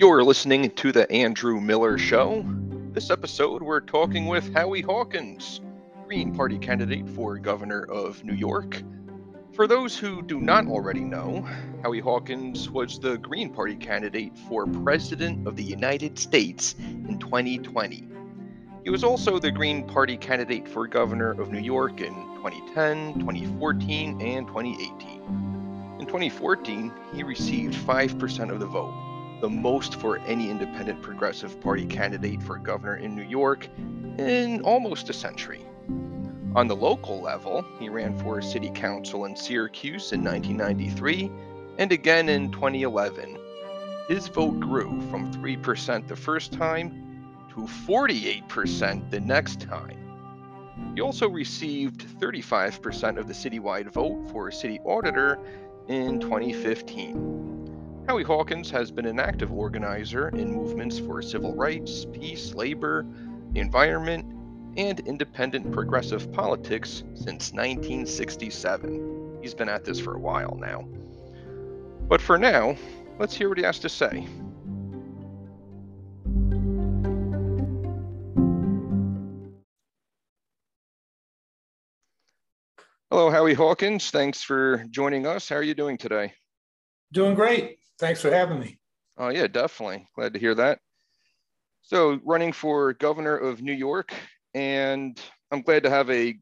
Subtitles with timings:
[0.00, 2.42] You're listening to The Andrew Miller Show.
[2.94, 5.60] This episode, we're talking with Howie Hawkins,
[6.06, 8.82] Green Party candidate for governor of New York.
[9.52, 11.46] For those who do not already know,
[11.82, 18.08] Howie Hawkins was the Green Party candidate for President of the United States in 2020.
[18.82, 24.22] He was also the Green Party candidate for governor of New York in 2010, 2014,
[24.22, 25.96] and 2018.
[26.00, 29.09] In 2014, he received 5% of the vote
[29.40, 33.68] the most for any independent Progressive Party candidate for governor in New York
[34.18, 35.64] in almost a century.
[36.54, 41.30] On the local level, he ran for city council in Syracuse in 1993
[41.78, 43.38] and again in 2011.
[44.08, 46.90] His vote grew from 3% the first time
[47.50, 49.96] to 48% the next time.
[50.94, 55.38] He also received 35% of the citywide vote for city auditor
[55.88, 57.49] in 2015.
[58.10, 63.06] Howie Hawkins has been an active organizer in movements for civil rights, peace, labor,
[63.52, 64.26] the environment,
[64.76, 69.38] and independent progressive politics since 1967.
[69.40, 70.88] He's been at this for a while now.
[72.08, 72.74] But for now,
[73.20, 74.26] let's hear what he has to say.
[83.08, 84.10] Hello, Howie Hawkins.
[84.10, 85.48] Thanks for joining us.
[85.48, 86.32] How are you doing today?
[87.12, 87.79] Doing great.
[88.00, 88.78] Thanks for having me.
[89.18, 90.08] Oh, yeah, definitely.
[90.14, 90.78] Glad to hear that.
[91.82, 94.14] So, running for governor of New York,
[94.54, 95.20] and
[95.50, 96.38] I'm glad to have a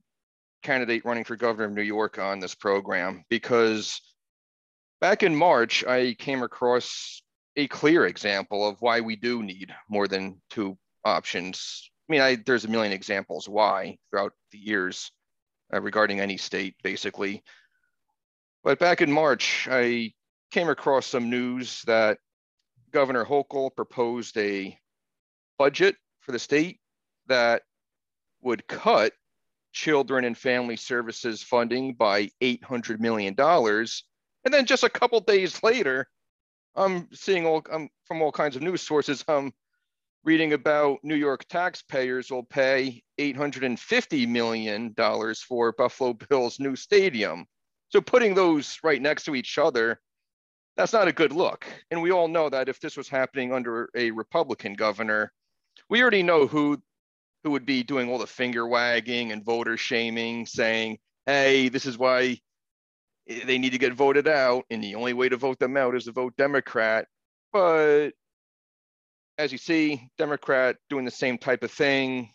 [0.62, 4.00] candidate running for governor of New York on this program because
[5.00, 7.22] back in March, I came across
[7.56, 11.90] a clear example of why we do need more than two options.
[12.08, 15.10] I mean, I, there's a million examples why throughout the years
[15.74, 17.42] uh, regarding any state, basically.
[18.62, 20.12] But back in March, I
[20.50, 22.18] came across some news that
[22.90, 24.78] Governor Hochul proposed a
[25.58, 26.80] budget for the state
[27.26, 27.62] that
[28.40, 29.12] would cut
[29.72, 33.34] children and family services funding by $800 million.
[33.38, 36.08] And then just a couple days later,
[36.74, 39.52] I'm seeing all I'm, from all kinds of news sources, I'm
[40.24, 44.94] reading about New York taxpayers will pay $850 million
[45.48, 47.46] for Buffalo Bills' new stadium.
[47.88, 50.00] So putting those right next to each other,
[50.78, 51.66] that's not a good look.
[51.90, 55.32] And we all know that if this was happening under a Republican governor,
[55.90, 56.80] we already know who
[57.44, 61.98] who would be doing all the finger wagging and voter shaming, saying, "Hey, this is
[61.98, 62.38] why
[63.26, 66.04] they need to get voted out, and the only way to vote them out is
[66.04, 67.08] to vote Democrat."
[67.52, 68.12] But
[69.36, 72.32] as you see, Democrat doing the same type of thing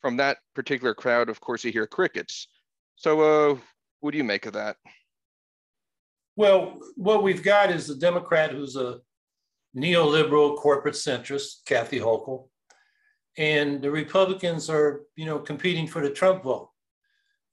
[0.00, 1.28] from that particular crowd.
[1.28, 2.48] Of course, you hear crickets.
[2.96, 3.20] So,
[3.52, 3.58] uh,
[4.00, 4.76] what do you make of that?
[6.36, 9.00] Well, what we've got is a Democrat who's a
[9.76, 12.48] neoliberal corporate centrist, Kathy Hochul,
[13.36, 16.70] and the Republicans are, you know, competing for the Trump vote,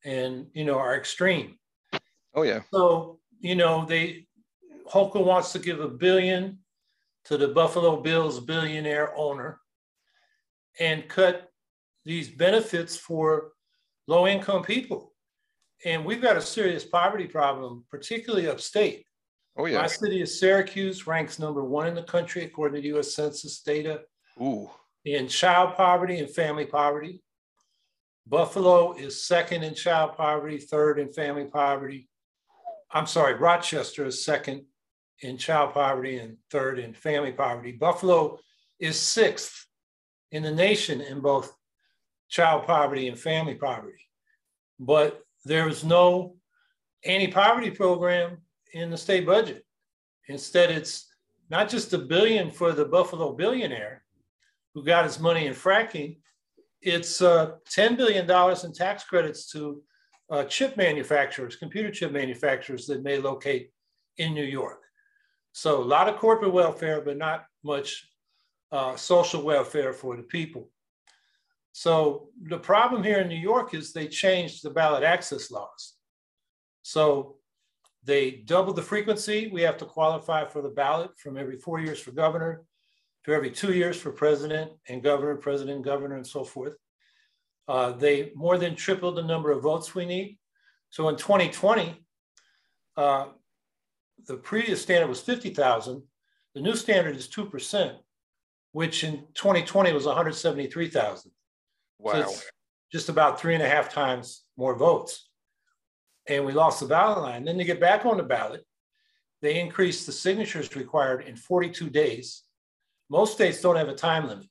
[0.06, 1.58] and you know, are extreme.
[2.34, 2.62] Oh yeah.
[2.72, 4.28] So you know, they
[4.90, 6.60] Hochul wants to give a billion
[7.26, 9.60] to the Buffalo Bills billionaire owner,
[10.80, 11.50] and cut
[12.06, 13.52] these benefits for
[14.08, 15.09] low-income people.
[15.86, 19.06] And we've got a serious poverty problem, particularly upstate.
[19.58, 19.82] Oh, yeah.
[19.82, 24.02] My city of Syracuse ranks number one in the country according to US Census data
[24.42, 24.70] Ooh.
[25.06, 27.22] in child poverty and family poverty.
[28.28, 32.10] Buffalo is second in child poverty, third in family poverty.
[32.92, 34.66] I'm sorry, Rochester is second
[35.22, 37.72] in child poverty and third in family poverty.
[37.72, 38.40] Buffalo
[38.80, 39.66] is sixth
[40.32, 41.52] in the nation in both
[42.30, 44.08] child poverty and family poverty.
[44.80, 46.36] But there's no
[47.06, 48.38] anti-poverty program
[48.74, 49.66] in the state budget.
[50.28, 51.08] Instead, it's
[51.50, 54.04] not just a billion for the Buffalo billionaire
[54.74, 56.18] who got his money in fracking.
[56.82, 59.82] It's uh, $10 billion in tax credits to
[60.30, 63.72] uh, chip manufacturers, computer chip manufacturers that may locate
[64.18, 64.82] in New York.
[65.54, 68.08] So a lot of corporate welfare, but not much
[68.72, 70.70] uh, social welfare for the people.
[71.80, 75.94] So the problem here in New York is they changed the ballot access laws.
[76.82, 77.38] So
[78.04, 79.48] they doubled the frequency.
[79.48, 82.66] We have to qualify for the ballot from every four years for governor
[83.24, 86.76] to every two years for president and governor, president, governor, and so forth.
[87.70, 90.38] Uh, they more than tripled the number of votes we need.
[90.90, 91.96] So in 2020,
[92.98, 93.28] uh,
[94.28, 96.04] the previous standard was 50,000.
[96.56, 97.96] The new standard is 2%,
[98.74, 101.32] which in 2020 was 173,000.
[102.00, 102.28] Wow.
[102.28, 102.42] So
[102.92, 105.30] just about three and a half times more votes.
[106.28, 107.46] And we lost the ballot line.
[107.46, 108.66] Then to get back on the ballot,
[109.42, 112.44] they increased the signatures required in 42 days
[113.10, 114.48] Most states don't have a time limit.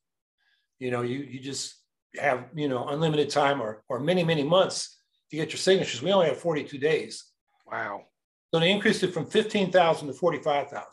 [0.79, 1.75] You know, you, you just
[2.17, 4.97] have, you know, unlimited time or, or many, many months
[5.29, 6.01] to get your signatures.
[6.01, 7.25] We only have 42 days.
[7.65, 8.05] Wow.
[8.53, 10.83] So they increased it from 15,000 to 45,000.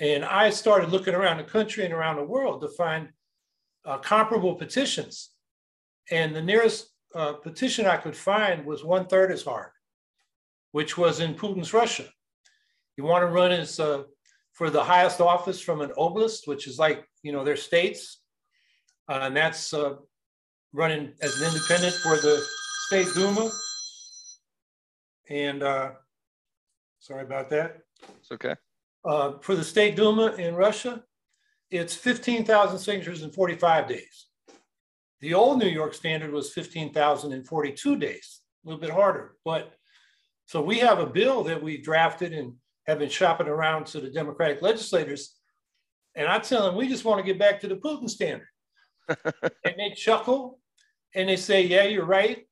[0.00, 3.10] And I started looking around the country and around the world to find
[3.84, 5.30] uh, comparable petitions.
[6.10, 9.70] And the nearest uh, petition I could find was one third as hard,
[10.72, 12.06] which was in Putin's Russia.
[12.96, 14.04] You want to run as uh,
[14.52, 18.20] for the highest office from an oblast, which is like, you know, their states.
[19.08, 19.94] Uh, and that's uh,
[20.72, 22.42] running as an independent for the
[22.86, 23.50] state Duma.
[25.28, 25.90] And uh,
[27.00, 27.78] sorry about that.
[28.20, 28.54] It's okay.
[29.04, 31.02] Uh, for the state Duma in Russia,
[31.70, 34.26] it's 15,000 signatures in 45 days.
[35.20, 39.36] The old New York standard was 15,000 in 42 days, a little bit harder.
[39.44, 39.72] But
[40.46, 42.54] so we have a bill that we drafted and
[42.86, 45.36] have been shopping around to the Democratic legislators.
[46.14, 48.48] And I tell them, we just want to get back to the Putin standard.
[49.08, 50.58] and they chuckle
[51.14, 52.46] and they say, yeah, you're right.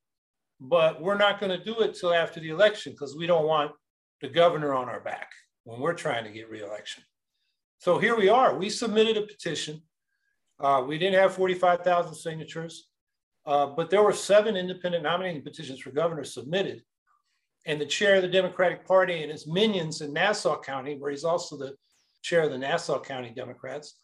[0.61, 3.73] But we're not going to do it till after the election because we don't want
[4.21, 5.29] the governor on our back
[5.65, 7.03] when we're trying to get reelection.
[7.83, 8.57] So here we are.
[8.57, 9.83] We submitted a petition.
[10.61, 12.87] Uh, we didn't have 45,000 signatures,
[13.45, 16.85] uh, but there were seven independent nominating petitions for governor submitted.
[17.67, 21.25] And the chair of the Democratic Party and his minions in Nassau County, where he's
[21.25, 21.75] also the
[22.23, 23.97] chair of the Nassau County Democrats,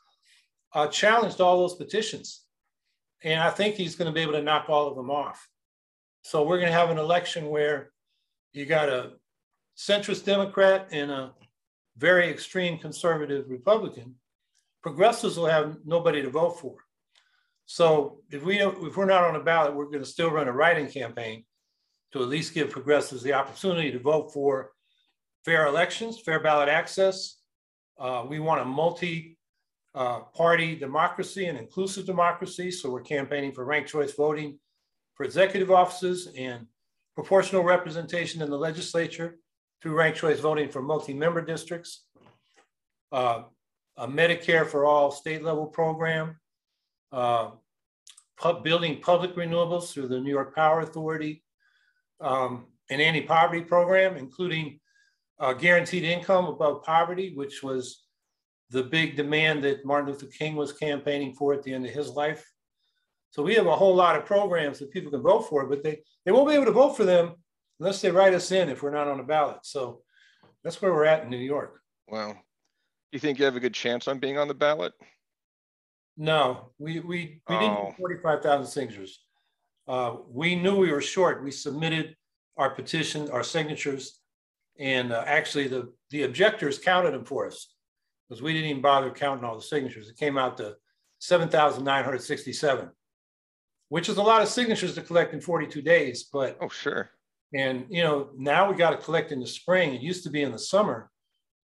[0.75, 2.47] uh, challenged all those petitions.
[3.23, 5.49] And I think he's going to be able to knock all of them off.
[6.23, 7.93] So we're going to have an election where
[8.53, 9.13] you got a
[9.77, 11.33] centrist Democrat and a
[11.99, 14.15] very extreme conservative Republican,
[14.83, 16.77] progressives will have nobody to vote for.
[17.67, 20.53] So if we if we're not on the ballot, we're going to still run a
[20.53, 21.45] writing campaign
[22.13, 24.71] to at least give progressives the opportunity to vote for
[25.45, 27.37] fair elections, fair ballot access.
[27.99, 29.37] Uh, we want a multi
[29.95, 30.21] uh,
[30.79, 32.71] democracy and inclusive democracy.
[32.71, 34.59] So we're campaigning for ranked choice voting
[35.15, 36.67] for executive offices and
[37.15, 39.39] proportional representation in the legislature
[39.83, 42.05] through ranked choice voting for multi-member districts,
[43.13, 43.43] uh,
[43.97, 46.39] a Medicare for all state level program,
[47.13, 47.51] uh,
[48.63, 51.43] building public renewables through the New York Power Authority,
[52.21, 54.79] um, an anti-poverty program, including
[55.41, 58.05] uh, guaranteed income above poverty, which was
[58.71, 62.11] the big demand that Martin Luther King was campaigning for at the end of his
[62.11, 62.45] life.
[63.31, 66.01] So we have a whole lot of programs that people can vote for, but they,
[66.25, 67.35] they won't be able to vote for them
[67.81, 69.59] unless they write us in if we're not on the ballot.
[69.63, 70.03] So
[70.65, 71.81] that's where we're at in New York.
[72.09, 72.33] Wow.
[72.33, 72.37] Do
[73.13, 74.93] you think you have a good chance on being on the ballot?
[76.17, 77.61] No, we we, we oh.
[77.61, 79.21] didn't get 45,000 signatures.
[79.87, 81.43] Uh, we knew we were short.
[81.43, 82.15] We submitted
[82.59, 84.21] our petition, our signatures,
[84.79, 87.73] and uh, actually the, the objectors counted them for us
[88.29, 90.09] because we didn't even bother counting all the signatures.
[90.09, 90.75] It came out to
[91.21, 92.91] 7,967,
[93.89, 96.25] which is a lot of signatures to collect in 42 days.
[96.31, 97.11] But oh, sure.
[97.55, 99.95] And you know, now we got to collect in the spring.
[99.95, 101.11] It used to be in the summer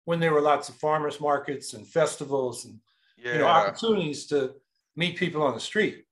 [0.05, 2.79] when there were lots of farmers markets and festivals and
[3.17, 3.33] yeah.
[3.33, 4.53] you know opportunities to
[4.95, 6.05] meet people on the street.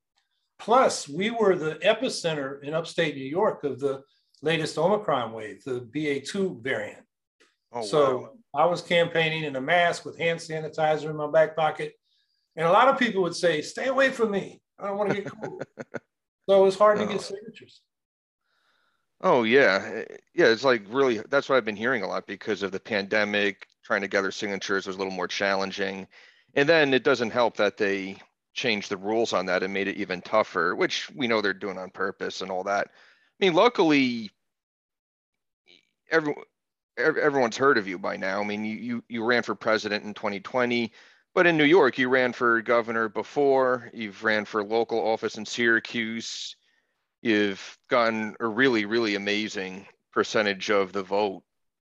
[0.60, 4.02] Plus, we were the epicenter in upstate New York of the
[4.42, 7.04] latest Omicron wave, the BA2 variant.
[7.72, 8.18] Oh, so
[8.54, 8.64] wow.
[8.64, 11.94] I was campaigning in a mask with hand sanitizer in my back pocket.
[12.56, 14.62] And a lot of people would say, stay away from me.
[14.80, 15.64] I don't want to get cold.
[16.50, 17.06] so it was hard oh.
[17.06, 17.82] to get signatures.
[19.24, 20.48] Oh yeah, eh, yeah.
[20.48, 23.68] It's like really that's what I've been hearing a lot because of the pandemic.
[23.84, 26.08] Trying to gather signatures was a little more challenging,
[26.56, 28.18] and then it doesn't help that they
[28.54, 31.78] changed the rules on that and made it even tougher, which we know they're doing
[31.80, 32.88] on purpose and all that.
[32.88, 34.30] I mean, luckily,
[36.12, 36.44] everyone
[36.98, 38.42] everyone's heard of you by now.
[38.42, 40.92] I mean, you you you ran for president in 2020,
[41.34, 43.90] but in New York, you ran for governor before.
[43.94, 46.56] You've ran for local office in Syracuse
[47.24, 51.42] you've gotten a really, really amazing percentage of the vote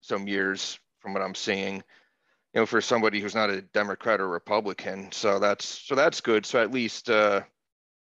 [0.01, 4.29] some years from what I'm seeing, you know, for somebody who's not a Democrat or
[4.29, 5.11] Republican.
[5.11, 6.45] So that's so that's good.
[6.45, 7.41] So at least uh,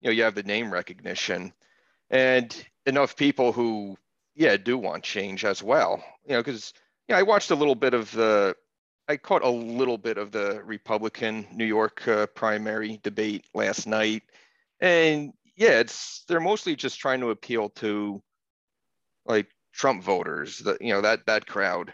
[0.01, 1.51] you know you have the name recognition
[2.09, 2.55] and
[2.85, 3.97] enough people who
[4.35, 6.03] yeah do want change as well.
[6.25, 6.73] You know, because
[7.07, 8.55] yeah, I watched a little bit of the
[9.07, 14.21] I caught a little bit of the Republican New York uh, primary debate last night,
[14.79, 18.21] and yeah, it's they're mostly just trying to appeal to
[19.25, 21.93] like Trump voters, the you know that that crowd.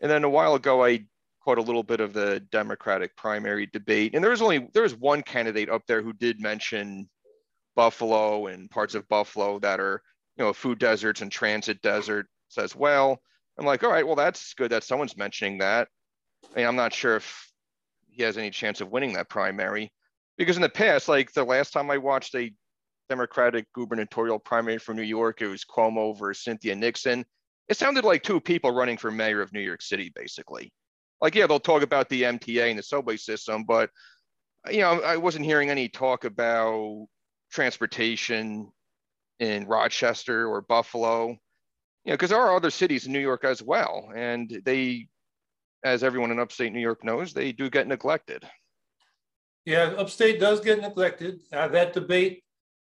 [0.00, 1.04] And then a while ago, I
[1.44, 4.94] caught a little bit of the Democratic primary debate, and there was only there was
[4.94, 7.10] one candidate up there who did mention
[7.74, 10.00] Buffalo and parts of Buffalo that are
[10.36, 13.20] you know food deserts and transit deserts as well.
[13.58, 15.88] I'm like, all right, well that's good that someone's mentioning that.
[16.52, 17.50] I mean, I'm not sure if
[18.08, 19.90] he has any chance of winning that primary.
[20.38, 22.52] Because in the past, like the last time I watched a
[23.08, 27.24] Democratic gubernatorial primary for New York, it was Cuomo versus Cynthia Nixon.
[27.68, 30.72] It sounded like two people running for mayor of New York City, basically.
[31.20, 33.90] Like, yeah, they'll talk about the MTA and the subway system, but
[34.70, 37.06] you know, I wasn't hearing any talk about
[37.50, 38.70] transportation
[39.40, 41.36] in Rochester or Buffalo, you
[42.06, 44.10] know, because there are other cities in New York as well.
[44.14, 45.08] And they,
[45.84, 48.44] as everyone in upstate New York knows, they do get neglected.
[49.64, 51.40] Yeah, upstate does get neglected.
[51.52, 52.41] Uh, that debate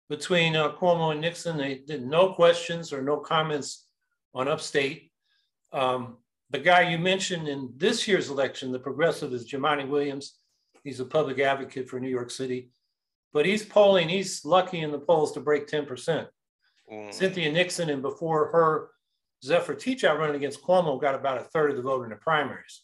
[0.10, 3.88] between uh, Cuomo and Nixon, they did no questions or no comments
[4.34, 5.12] on upstate.
[5.74, 6.18] Um,
[6.50, 10.38] the guy you mentioned in this year's election, the progressive, is Jumaane Williams.
[10.84, 12.70] He's a public advocate for New York City,
[13.34, 16.28] but he's polling, he's lucky in the polls to break 10%.
[16.92, 17.14] Mm.
[17.14, 18.90] Cynthia Nixon and before her,
[19.44, 22.84] Zephyr Teachout running against Cuomo got about a third of the vote in the primaries.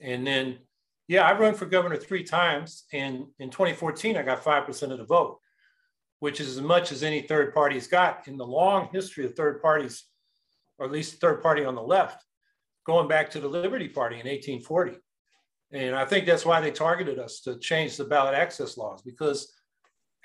[0.00, 0.58] And then,
[1.06, 2.84] yeah, I run for governor three times.
[2.92, 5.38] And in 2014, I got 5% of the vote,
[6.20, 9.60] which is as much as any third party's got in the long history of third
[9.60, 10.04] parties,
[10.78, 12.24] or at least third party on the left,
[12.86, 14.98] going back to the Liberty Party in 1840.
[15.72, 19.52] And I think that's why they targeted us to change the ballot access laws because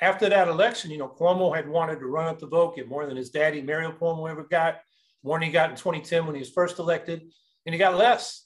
[0.02, 3.06] after that election, you know, Cuomo had wanted to run up the vote, get more
[3.06, 4.80] than his daddy, Mario Cuomo, ever got,
[5.24, 7.22] more than he got in 2010 when he was first elected,
[7.66, 8.46] and he got less.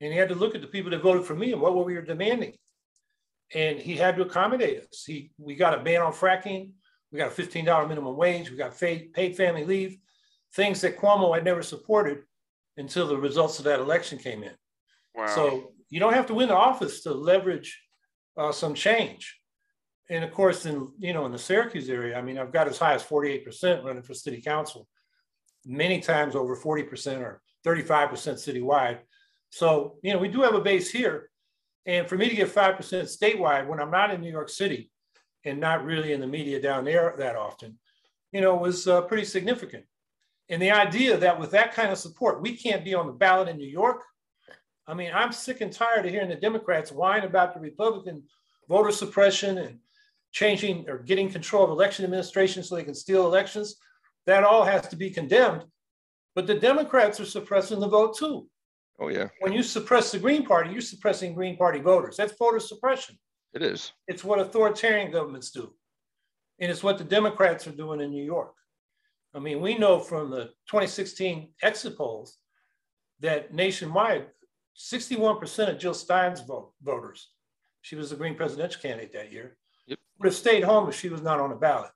[0.00, 1.82] And he had to look at the people that voted for me and what were
[1.82, 2.52] we demanding.
[3.54, 5.04] And he had to accommodate us.
[5.04, 6.72] He, we got a ban on fracking,
[7.12, 9.96] we got a $15 minimum wage, we got paid paid family leave,
[10.54, 12.18] things that Cuomo had never supported
[12.76, 14.52] until the results of that election came in.
[15.14, 15.26] Wow.
[15.26, 17.80] So you don't have to win the office to leverage
[18.36, 19.38] uh, some change
[20.08, 22.78] and of course, in you know, in the Syracuse area, I mean, I've got as
[22.78, 24.86] high as 48% running for city council,
[25.64, 28.98] many times over 40% or 35% citywide.
[29.50, 31.30] So, you know, we do have a base here.
[31.86, 34.90] And for me to get 5% statewide when I'm not in New York City
[35.44, 37.78] and not really in the media down there that often,
[38.32, 39.84] you know, was uh, pretty significant.
[40.48, 43.48] And the idea that with that kind of support, we can't be on the ballot
[43.48, 44.02] in New York.
[44.86, 48.22] I mean, I'm sick and tired of hearing the Democrats whine about the Republican
[48.68, 49.78] voter suppression and
[50.32, 53.76] changing or getting control of election administration so they can steal elections,
[54.26, 55.64] that all has to be condemned.
[56.34, 58.48] But the Democrats are suppressing the vote too.
[58.98, 59.28] Oh, yeah.
[59.40, 62.16] When you suppress the Green Party, you're suppressing Green Party voters.
[62.16, 63.18] That's voter suppression.
[63.52, 63.92] It is.
[64.08, 65.72] It's what authoritarian governments do.
[66.60, 68.54] And it's what the Democrats are doing in New York.
[69.34, 72.38] I mean, we know from the 2016 exit polls
[73.20, 74.26] that nationwide,
[74.78, 77.30] 61% of Jill Stein's vote, voters,
[77.82, 79.56] she was the Green presidential candidate that year,
[79.88, 81.90] would have stayed home if she was not on the ballot.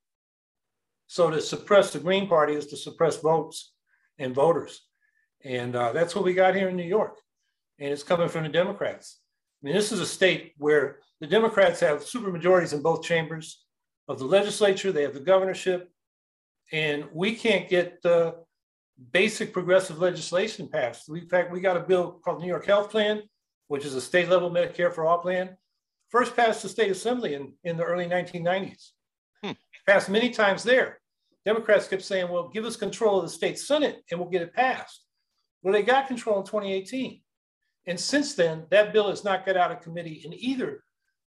[1.06, 3.72] So to suppress the Green Party is to suppress votes
[4.18, 4.82] and voters.
[5.44, 7.18] And uh, that's what we got here in New York.
[7.78, 9.20] And it's coming from the Democrats.
[9.62, 13.64] I mean, this is a state where the Democrats have supermajorities in both chambers
[14.08, 15.90] of the legislature, they have the governorship,
[16.72, 18.36] and we can't get the
[19.12, 21.08] basic progressive legislation passed.
[21.08, 23.22] We, in fact, we got a bill called New York Health Plan,
[23.68, 25.56] which is a state level Medicare for all plan
[26.10, 28.90] first passed the state assembly in, in the early 1990s.
[29.42, 29.52] Hmm.
[29.86, 31.00] Passed many times there.
[31.46, 34.52] Democrats kept saying, well, give us control of the state Senate and we'll get it
[34.52, 35.04] passed.
[35.62, 37.20] Well, they got control in 2018.
[37.86, 40.82] And since then, that bill has not got out of committee in either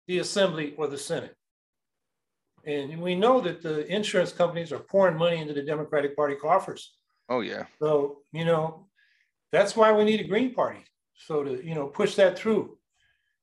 [0.07, 1.35] the assembly or the Senate.
[2.67, 6.95] And we know that the insurance companies are pouring money into the Democratic Party coffers.
[7.29, 7.65] Oh, yeah.
[7.79, 8.87] So, you know,
[9.53, 10.85] that's why we need a Green Party.
[11.15, 12.79] So to, you know, push that through.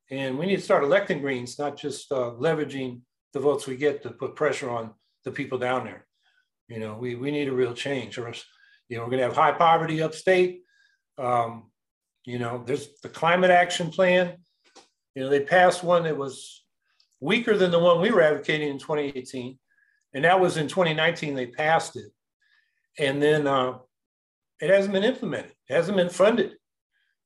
[0.10, 3.02] And we need to start electing Greens, not just uh, leveraging
[3.34, 4.92] the votes we get to put pressure on
[5.24, 6.06] the people down there.
[6.68, 8.44] You know, we, we need a real change or else,
[8.90, 10.64] you know, we're gonna have high poverty upstate.
[11.22, 11.72] Um,
[12.26, 14.38] you know, there's the climate action plan.
[15.16, 16.64] You know, they passed one that was
[17.20, 19.58] weaker than the one we were advocating in 2018.
[20.14, 22.12] And that was in 2019, they passed it.
[23.00, 23.78] And then uh,
[24.60, 26.56] it hasn't been implemented, it hasn't been funded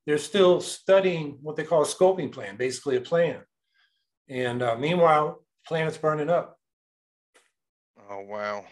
[0.06, 3.42] they're still studying what they call a scoping plan, basically a plan.
[4.30, 6.58] And uh, meanwhile, planet's burning up.
[8.10, 8.66] Oh, wow.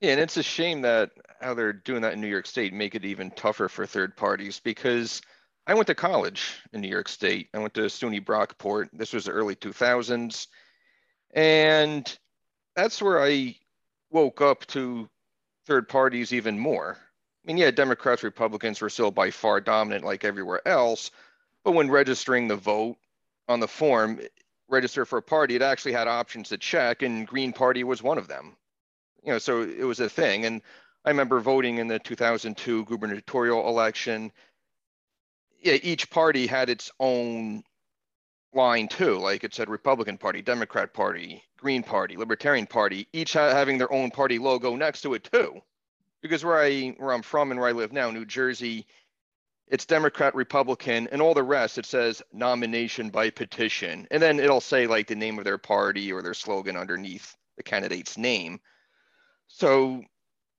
[0.00, 2.94] Yeah, and it's a shame that how they're doing that in New York State make
[2.94, 5.22] it even tougher for third parties because
[5.66, 7.48] I went to college in New York State.
[7.52, 8.88] I went to SUNY Brockport.
[8.92, 10.46] This was the early 2000s.
[11.34, 12.18] And
[12.76, 13.56] that's where I
[14.10, 15.08] woke up to
[15.66, 16.96] third parties even more
[17.48, 21.10] I mean, yeah, Democrats, Republicans were still by far dominant like everywhere else.
[21.64, 22.98] But when registering the vote
[23.48, 24.20] on the form,
[24.68, 28.18] register for a party, it actually had options to check, and Green Party was one
[28.18, 28.57] of them.
[29.28, 30.46] You know, so it was a thing.
[30.46, 30.62] And
[31.04, 34.32] I remember voting in the 2002 gubernatorial election.
[35.60, 37.62] Yeah, each party had its own
[38.54, 39.18] line too.
[39.18, 43.92] Like it said Republican Party, Democrat Party, Green Party, Libertarian Party, each ha- having their
[43.92, 45.60] own party logo next to it too.
[46.22, 48.86] Because where I where I'm from and where I live now, New Jersey,
[49.66, 51.76] it's Democrat, Republican, and all the rest.
[51.76, 56.10] It says nomination by petition, and then it'll say like the name of their party
[56.14, 58.58] or their slogan underneath the candidate's name.
[59.48, 60.02] So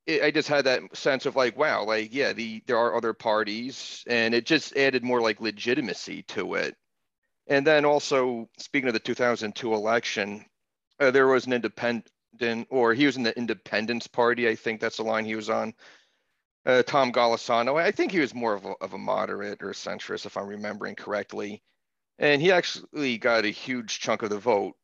[0.05, 3.13] it, I just had that sense of like, wow, like yeah, the there are other
[3.13, 6.75] parties, and it just added more like legitimacy to it.
[7.48, 10.46] And then also speaking of the 2002 election,
[11.00, 14.48] uh, there was an independent, or he was in the Independence Party.
[14.50, 15.74] I think that's the line he was on.
[16.65, 17.81] Uh, Tom Golisano.
[17.81, 20.96] I think he was more of a, of a moderate or centrist, if I'm remembering
[20.96, 21.63] correctly.
[22.19, 24.75] And he actually got a huge chunk of the vote,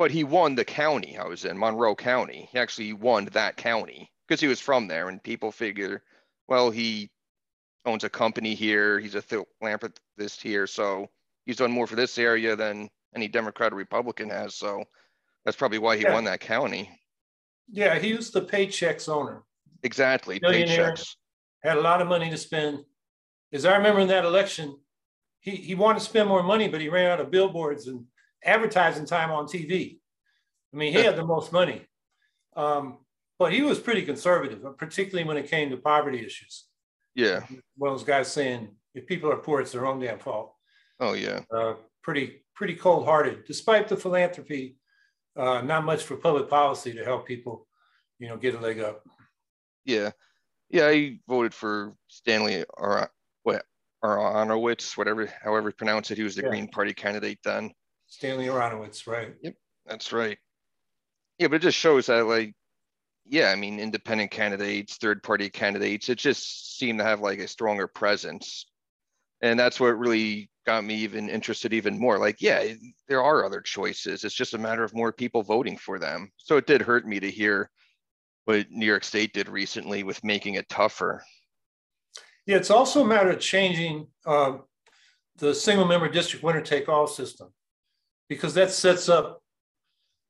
[0.00, 2.48] but he won the county I was in, Monroe County.
[2.50, 6.02] He actually won that county because he was from there, and people figure,
[6.48, 7.10] well, he
[7.84, 11.06] owns a company here, he's a philanthropist here, so
[11.44, 14.54] he's done more for this area than any Democrat or Republican has.
[14.54, 14.84] So
[15.44, 16.14] that's probably why he Yeah.
[16.14, 16.98] won that county.
[17.70, 19.42] Yeah, he was the Paychex owner.
[19.82, 21.14] Exactly, Paychex.
[21.62, 22.86] had a lot of money to spend.
[23.52, 24.80] As I remember in that election,
[25.40, 28.06] he, he wanted to spend more money, but he ran out of billboards and
[28.44, 29.98] advertising time on TV.
[30.72, 31.86] I mean, he had the most money.
[32.56, 32.98] Um,
[33.38, 36.66] but he was pretty conservative, particularly when it came to poverty issues.
[37.14, 37.40] Yeah.
[37.76, 40.54] One of those guys saying, if people are poor, it's their own damn fault.
[41.00, 41.40] Oh yeah.
[41.50, 44.76] Uh, pretty, pretty cold hearted, despite the philanthropy,
[45.36, 47.66] uh, not much for public policy to help people,
[48.18, 49.02] you know, get a leg up.
[49.84, 50.10] Yeah.
[50.68, 53.10] Yeah, I voted for Stanley or
[53.42, 53.64] what
[54.04, 56.18] Aronowitz, whatever, however you pronounce it.
[56.18, 56.48] He was the Yeah.
[56.50, 57.72] Green Party candidate then.
[58.10, 59.34] Stanley Aronowitz, right?
[59.40, 59.54] Yep,
[59.86, 60.36] that's right.
[61.38, 62.54] Yeah, but it just shows that like,
[63.24, 67.48] yeah, I mean, independent candidates, third party candidates, it just seemed to have like a
[67.48, 68.66] stronger presence.
[69.42, 72.18] And that's what really got me even interested even more.
[72.18, 72.74] Like, yeah,
[73.08, 74.24] there are other choices.
[74.24, 76.30] It's just a matter of more people voting for them.
[76.36, 77.70] So it did hurt me to hear
[78.44, 81.22] what New York State did recently with making it tougher.
[82.44, 84.58] Yeah, it's also a matter of changing uh,
[85.38, 87.52] the single member district winner take all system
[88.30, 89.42] because that sets up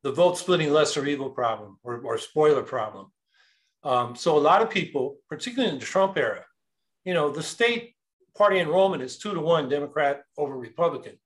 [0.03, 3.13] the vote splitting lesser evil problem or, or spoiler problem.
[3.85, 6.45] Um, so a lot of people, particularly in the Trump era,
[7.05, 7.95] you know, the state
[8.35, 11.19] party enrollment is two to one Democrat over Republican.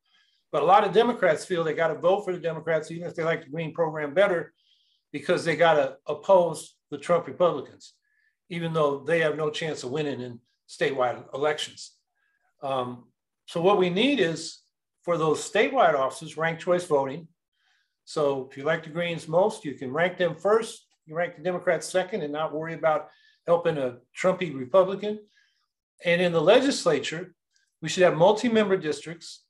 [0.50, 3.14] But a lot of Democrats feel they got to vote for the Democrats, even if
[3.14, 4.52] they like the Green program better,
[5.12, 7.94] because they got to oppose the Trump Republicans,
[8.50, 11.92] even though they have no chance of winning in statewide elections.
[12.64, 13.04] Um,
[13.46, 14.63] so what we need is
[15.04, 17.28] for those statewide offices, ranked choice voting.
[18.04, 20.86] So if you like the Greens most, you can rank them first.
[21.06, 23.08] You rank the Democrats second and not worry about
[23.46, 25.18] helping a Trumpy Republican.
[26.04, 27.34] And in the legislature,
[27.82, 29.44] we should have multi-member districts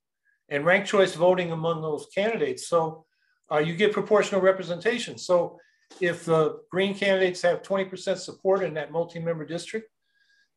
[0.49, 2.67] and ranked choice voting among those candidates.
[2.69, 3.07] So
[3.51, 5.17] uh, you get proportional representation.
[5.19, 5.59] So
[6.01, 9.88] if the Green candidates have 20% support in that multi-member district,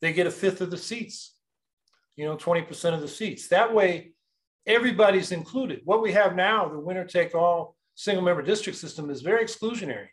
[0.02, 1.36] they get a fifth of the seats,
[2.16, 3.48] you know, 20% of the seats.
[3.48, 4.14] That way,
[4.68, 5.82] everybody's included.
[5.86, 10.10] What we have now, the winner take all single member district system is very exclusionary.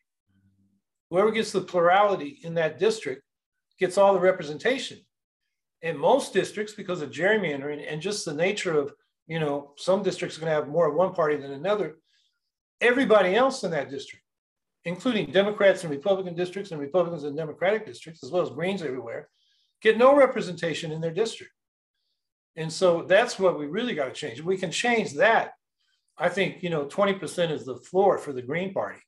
[1.11, 3.23] Whoever gets the plurality in that district
[3.79, 4.99] gets all the representation.
[5.83, 8.95] In most districts, because of gerrymandering and just the nature of,
[9.27, 11.97] you know, some districts are going to have more of one party than another,
[12.81, 14.25] everybody else in that district,
[14.85, 19.29] including Democrats and Republican districts and Republicans and Democratic districts, as well as Greens everywhere,
[19.83, 21.53] get no representation in their district.
[22.57, 24.41] And so that's what we really got to change.
[24.41, 25.53] We can change that,
[26.17, 29.01] I think, you know, 20% is the floor for the Green Party.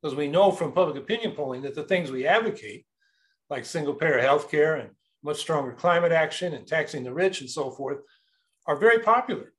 [0.00, 2.86] Because we know from public opinion polling that the things we advocate,
[3.50, 4.90] like single payer health care and
[5.22, 7.98] much stronger climate action and taxing the rich and so forth,
[8.66, 9.52] are very popular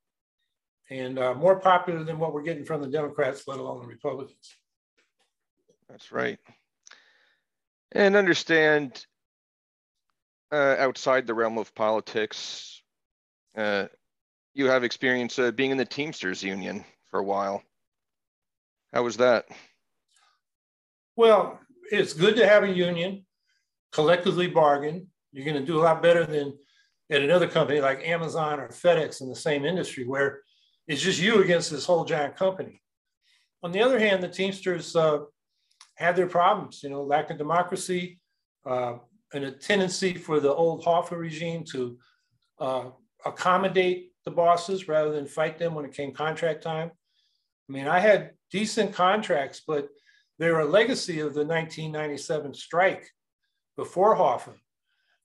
[0.90, 4.56] and uh, more popular than what we're getting from the Democrats, let alone the Republicans.
[5.90, 6.40] That's right.
[7.92, 9.06] And understand
[10.52, 12.77] uh, outside the realm of politics,
[13.58, 13.88] uh,
[14.54, 17.64] you have experience uh, being in the Teamsters Union for a while.
[18.94, 19.46] How was that?
[21.16, 21.60] Well,
[21.92, 23.26] it's good to have a union,
[23.92, 25.08] collectively bargain.
[25.32, 26.58] You're going to do a lot better than
[27.10, 30.42] at another company like Amazon or FedEx in the same industry where
[30.88, 32.82] it's just you against this whole giant company.
[33.64, 35.20] On the other hand, the Teamsters uh,
[35.96, 38.20] had their problems, you know, lack of democracy,
[38.66, 38.98] uh,
[39.34, 41.98] and a tendency for the old Hoffa regime to
[42.60, 42.86] uh,
[43.26, 46.92] accommodate the bosses rather than fight them when it came contract time.
[47.70, 49.90] I mean, I had decent contracts, but
[50.40, 53.10] they're a legacy of the 1997 strike
[53.76, 54.54] before Hoffa,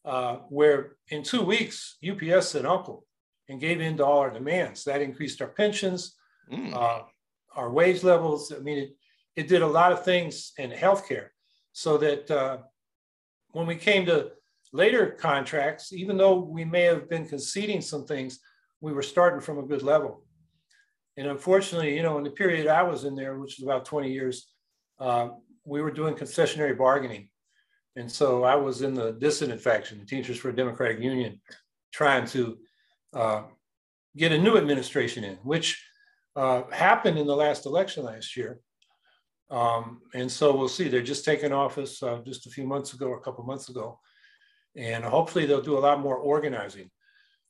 [0.04, 3.06] uh, where in two weeks, UPS said uncle
[3.48, 4.84] and gave in to all our demands.
[4.84, 6.16] That increased our pensions,
[6.50, 6.74] Mm.
[6.74, 7.02] Uh,
[7.54, 8.96] our wage levels, I mean, it,
[9.36, 11.28] it did a lot of things in healthcare
[11.72, 12.58] so that uh,
[13.50, 14.32] when we came to
[14.72, 18.40] later contracts, even though we may have been conceding some things,
[18.80, 20.24] we were starting from a good level.
[21.16, 24.10] And unfortunately, you know, in the period I was in there, which was about 20
[24.10, 24.48] years,
[24.98, 25.28] uh,
[25.64, 27.28] we were doing concessionary bargaining.
[27.96, 31.40] And so I was in the dissident faction, the Teamsters for a Democratic Union,
[31.92, 32.58] trying to
[33.12, 33.42] uh,
[34.16, 35.84] get a new administration in, which
[36.34, 38.60] uh, happened in the last election last year.
[39.50, 40.88] Um, and so we'll see.
[40.88, 44.00] They're just taking office uh, just a few months ago, or a couple months ago,
[44.76, 46.90] and hopefully they'll do a lot more organizing,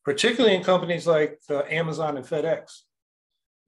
[0.05, 2.81] particularly in companies like uh, Amazon and FedEx.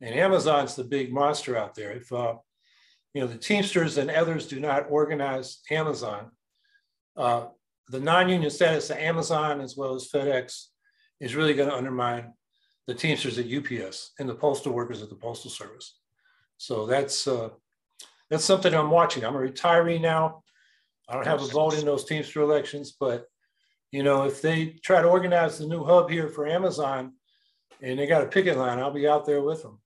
[0.01, 1.93] And Amazon's the big monster out there.
[1.93, 2.35] If uh,
[3.15, 6.31] you know the Teamsters and others do not organize Amazon,
[7.17, 7.47] uh,
[7.89, 10.67] the non-union status of Amazon as well as FedEx
[11.21, 12.33] is really going to undermine
[12.87, 15.99] the Teamsters at UPS and the postal workers at the Postal Service.
[16.59, 17.51] So that's uh,
[18.31, 19.25] that's something I'm watching.
[19.25, 20.43] I'm a retiree now.
[21.09, 23.27] I don't have a vote in those Teamster elections, but
[23.95, 27.13] you know, if they try to organize the new hub here for Amazon
[27.81, 29.79] and they got a picket line, I'll be out there with them.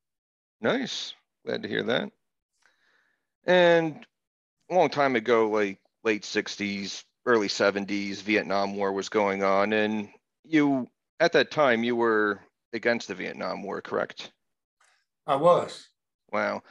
[0.63, 1.13] Nice.
[1.45, 2.11] Glad to hear that.
[3.45, 4.07] And
[4.71, 9.75] a long time ago, like late 60s, early 70s, Vietnam War was going on.
[9.75, 10.09] And
[10.43, 10.89] you,
[11.21, 12.41] at that time, you were
[12.73, 14.33] against the Vietnam War, correct?
[15.27, 15.87] I was.
[16.33, 16.63] Wow.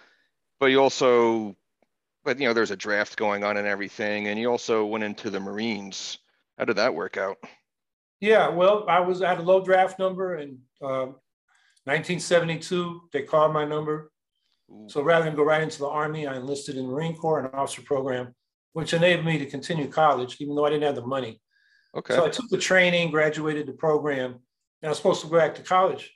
[0.60, 1.56] But you also
[2.24, 5.30] but you know there's a draft going on and everything and you also went into
[5.30, 6.18] the marines
[6.58, 7.38] how did that work out?
[8.20, 11.08] Yeah well i was at a low draft number in uh,
[11.86, 14.12] 1972 they called my number.
[14.70, 14.86] Ooh.
[14.90, 17.54] so rather than go right into the army i enlisted in the marine corps and
[17.54, 18.34] officer program
[18.74, 21.40] which enabled me to continue college even though i didn't have the money.
[21.96, 22.16] Okay.
[22.16, 24.32] So i took the training graduated the program
[24.82, 26.12] and i was supposed to go back to college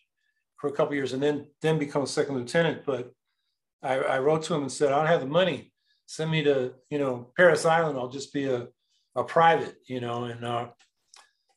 [0.58, 3.12] for a couple years and then then become a second lieutenant but
[3.84, 5.72] I, I wrote to him and said i don't have the money.
[6.06, 7.98] Send me to, you know, Parris Island.
[7.98, 8.68] I'll just be a,
[9.16, 10.68] a private, you know, and uh,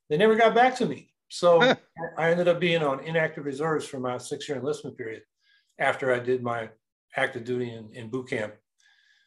[0.08, 1.10] they never got back to me.
[1.28, 1.60] So
[2.18, 5.22] I ended up being on inactive reserves for my six year enlistment period
[5.78, 6.70] after I did my
[7.16, 8.54] active duty in, in boot camp.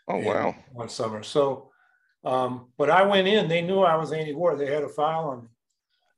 [0.08, 0.56] Oh, wow.
[0.72, 1.24] One summer.
[1.24, 1.72] So,
[2.24, 4.56] um, but I went in, they knew I was anti war.
[4.56, 5.50] They had a file on me.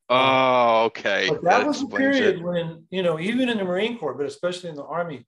[0.10, 1.28] Oh, okay.
[1.30, 2.43] But that, that was a period it.
[2.43, 5.26] when, you know, even in the Marine Corps, but especially in the Army,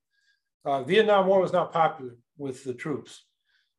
[0.64, 3.24] uh, Vietnam War was not popular with the troops.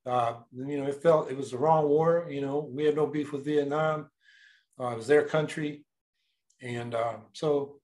[0.06, 2.28] Uh, you know, it felt it was the wrong war.
[2.30, 4.10] You know, we had no beef with Vietnam.
[4.80, 5.86] Uh, it was their country.
[6.62, 7.80] And uh, so,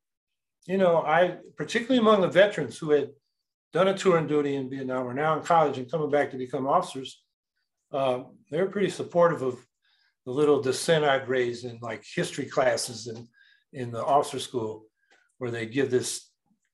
[0.66, 3.12] you know, I, particularly among the veterans who had
[3.72, 6.38] done a tour and duty in Vietnam, are now in college and coming back to
[6.38, 7.22] become officers,
[7.92, 9.58] uh, they were pretty supportive of
[10.26, 13.28] the little dissent I'd raised in like history classes in,
[13.74, 14.86] in the officer school,
[15.38, 16.30] where they give this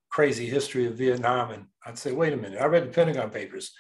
[0.10, 1.52] crazy history of Vietnam.
[1.52, 3.74] And I'd say, wait a minute, I read the Pentagon Papers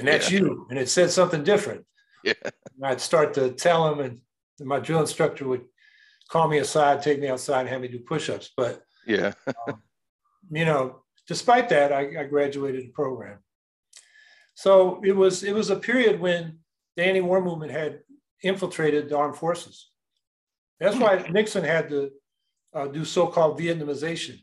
[0.00, 0.40] and that's yeah.
[0.40, 0.66] you.
[0.70, 1.84] And it said something different.
[2.24, 2.34] Yeah.
[2.44, 4.20] And I'd start to tell him, and
[4.66, 5.62] my drill instructor would
[6.28, 8.50] call me aside, take me outside, and have me do push-ups.
[8.56, 9.32] But yeah,
[9.68, 9.82] um,
[10.50, 13.38] you know, despite that, I, I, graduated the program.
[14.54, 16.58] So it was it was a period when
[16.96, 18.00] the anti-war movement had
[18.42, 19.90] infiltrated the armed forces.
[20.78, 21.32] That's why hmm.
[21.32, 22.10] Nixon had to
[22.74, 24.42] uh, do so-called Vietnamization,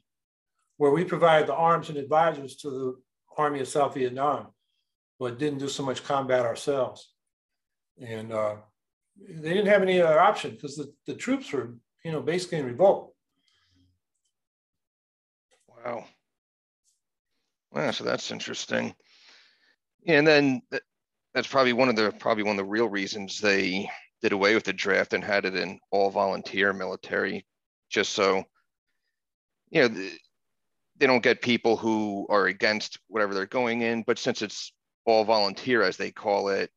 [0.77, 2.95] where we provide the arms and advisors to the
[3.37, 4.47] Army of South Vietnam
[5.19, 7.11] but didn't do so much combat ourselves.
[7.99, 8.55] And uh,
[9.19, 12.65] they didn't have any other option because the, the troops were, you know, basically in
[12.65, 13.13] revolt.
[15.67, 16.05] Wow.
[17.71, 18.93] Wow, so that's interesting.
[20.05, 20.61] And then
[21.33, 23.89] that's probably one of the probably one of the real reasons they
[24.21, 27.45] did away with the draft and had it in all volunteer military,
[27.89, 28.43] just so
[29.69, 30.09] you know
[30.97, 34.03] they don't get people who are against whatever they're going in.
[34.07, 34.71] But since it's
[35.07, 36.69] all volunteer, as they call it,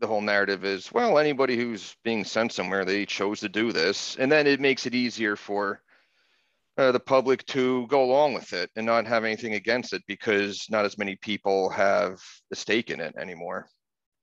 [0.00, 4.16] the whole narrative is well, anybody who's being sent somewhere, they chose to do this.
[4.18, 5.80] And then it makes it easier for
[6.76, 10.66] uh, the public to go along with it and not have anything against it because
[10.70, 12.20] not as many people have
[12.52, 13.68] a stake in it anymore.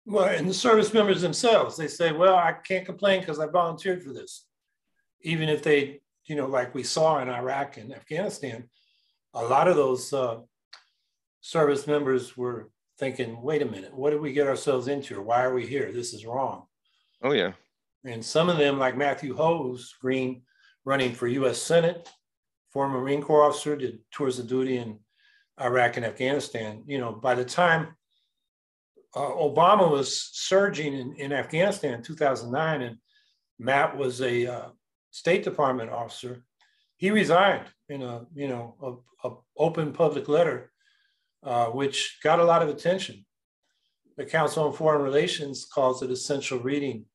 [0.05, 4.03] Well, and the service members themselves, they say, well, I can't complain because I volunteered
[4.03, 4.45] for this.
[5.21, 8.69] Even if they, you know, like we saw in Iraq and Afghanistan,
[9.33, 10.37] a lot of those uh,
[11.41, 15.21] service members were thinking, wait a minute, what did we get ourselves into?
[15.21, 15.91] Why are we here?
[15.91, 16.63] This is wrong.
[17.21, 17.53] Oh, yeah.
[18.03, 20.43] And some of them, like Matthew Hoh's Green,
[20.85, 22.09] running for US Senate,
[22.71, 24.99] former Marine Corps officer, did tours of duty in
[25.61, 26.83] Iraq and Afghanistan.
[26.85, 27.95] You know, by the time
[29.15, 32.97] uh, Obama was surging in, in Afghanistan in 2009, and
[33.59, 34.69] Matt was a uh,
[35.11, 36.43] State Department officer,
[36.97, 40.71] he resigned in a, you know, a, a open public letter
[41.43, 43.25] uh, which got a lot of attention.
[44.17, 47.05] The Council on Foreign Relations calls it essential reading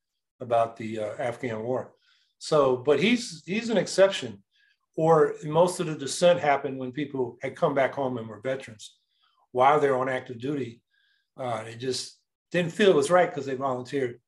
[0.41, 1.93] about the uh, Afghan war.
[2.39, 4.43] So, but he's he's an exception.
[4.97, 8.97] Or most of the dissent happened when people had come back home and were veterans
[9.53, 10.83] while they're on active duty.
[11.37, 12.19] Uh, they just
[12.51, 14.21] didn't feel it was right because they volunteered.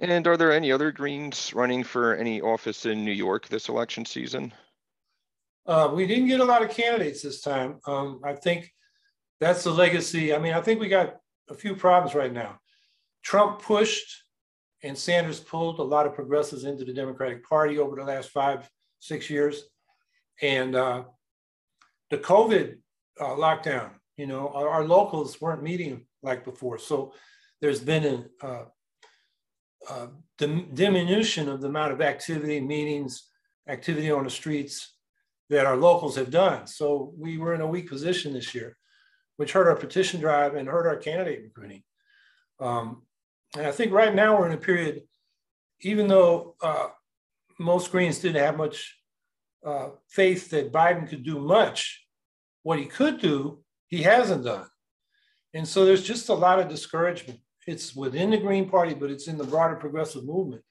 [0.00, 4.06] And are there any other Greens running for any office in New York this election
[4.06, 4.52] season?
[5.70, 7.78] Uh, we didn't get a lot of candidates this time.
[7.86, 8.72] Um, I think
[9.38, 10.34] that's the legacy.
[10.34, 12.58] I mean, I think we got a few problems right now.
[13.22, 14.24] Trump pushed
[14.82, 18.68] and Sanders pulled a lot of progressives into the Democratic Party over the last five,
[18.98, 19.62] six years.
[20.42, 21.04] And uh,
[22.10, 22.78] the COVID
[23.20, 26.78] uh, lockdown, you know, our, our, locals weren't meeting like before.
[26.78, 27.12] So
[27.60, 28.64] there's been a,
[30.74, 33.28] diminution of the amount of activity, meetings,
[33.68, 34.96] activity on the streets
[35.50, 36.66] that our locals have done.
[36.66, 38.76] So we were in a weak position this year,
[39.36, 41.82] which hurt our petition drive and hurt our candidate recruiting.
[42.60, 43.02] Um,
[43.56, 45.02] and I think right now we're in a period,
[45.82, 46.88] even though uh,
[47.58, 48.96] most Greens didn't have much
[49.64, 52.06] uh, faith that Biden could do much,
[52.62, 54.66] what he could do, he hasn't done.
[55.52, 59.28] And so there's just a lot of discouragement it's within the Green Party, but it's
[59.28, 60.62] in the broader progressive movement.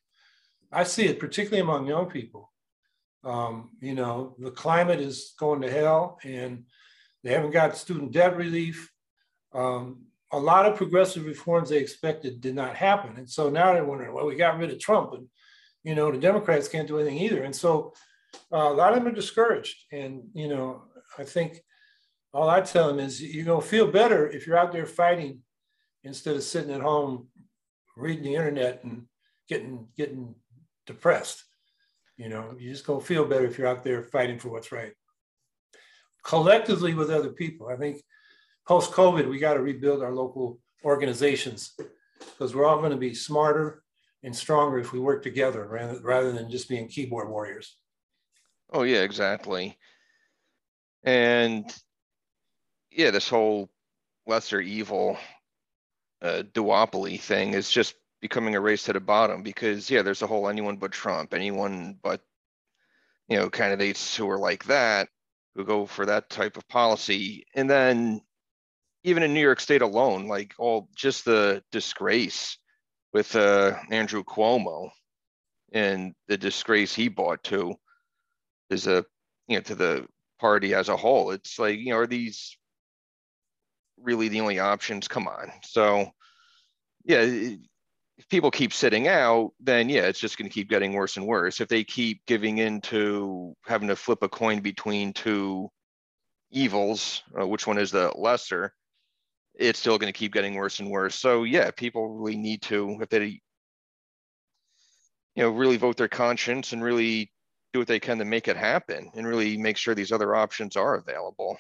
[0.72, 2.49] I see it particularly among young people.
[3.24, 6.64] Um, you know, the climate is going to hell and
[7.24, 8.92] they haven't got student debt relief.
[9.54, 13.18] Um, a lot of progressive reforms they expected did not happen.
[13.18, 15.28] And so now they're wondering, well, we got rid of Trump and,
[15.84, 17.44] you know, the Democrats can't do anything either.
[17.44, 17.94] And so
[18.54, 19.86] uh, a lot of them are discouraged.
[19.92, 20.84] And, you know,
[21.18, 21.62] I think
[22.34, 25.42] all I tell them is you're going to feel better if you're out there fighting
[26.04, 27.28] instead of sitting at home
[27.98, 29.06] reading the internet and
[29.48, 30.36] getting getting
[30.86, 31.44] depressed.
[32.20, 34.92] You know, you just gonna feel better if you're out there fighting for what's right.
[36.26, 37.70] Collectively with other people.
[37.70, 38.04] I think
[38.68, 41.76] post COVID, we got to rebuild our local organizations
[42.20, 43.84] because we're all going to be smarter
[44.22, 47.78] and stronger if we work together rather, rather than just being keyboard warriors.
[48.72, 49.78] Oh, yeah, exactly.
[51.04, 51.66] And
[52.92, 53.70] yeah, this whole
[54.28, 55.18] lesser evil
[56.22, 60.28] uh, duopoly thing is just becoming a race to the bottom because yeah, there's a
[60.28, 62.22] whole anyone but Trump, anyone but
[63.28, 65.10] you know candidates who are like that
[65.56, 68.22] who go for that type of policy, and then
[69.04, 72.58] even in New York State alone, like all just the disgrace
[73.14, 74.90] with uh, Andrew Cuomo
[75.72, 77.76] and the disgrace he brought to
[78.70, 79.06] is a
[79.48, 80.08] you know to the
[80.40, 81.32] party as a whole.
[81.32, 82.58] It's like you know are these
[84.02, 85.08] really the only options.
[85.08, 85.52] Come on.
[85.64, 86.12] So,
[87.06, 87.56] yeah,
[88.30, 91.60] people keep sitting out, then yeah, it's just going to keep getting worse and worse.
[91.60, 95.70] If they keep giving in to having to flip a coin between two
[96.52, 98.74] evils, uh, which one is the lesser,
[99.56, 101.16] it's still going to keep getting worse and worse.
[101.16, 103.42] So yeah, people really need to, if they,
[105.36, 107.32] you know, really vote their conscience and really
[107.74, 110.76] do what they can to make it happen and really make sure these other options
[110.76, 111.58] are available.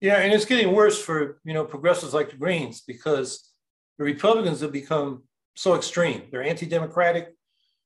[0.00, 3.50] Yeah, and it's getting worse for you know progressives like the Greens because
[3.98, 5.24] the Republicans have become
[5.58, 6.22] so extreme.
[6.30, 7.34] They're anti-democratic,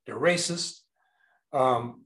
[0.04, 0.80] they're racist,
[1.54, 2.04] um,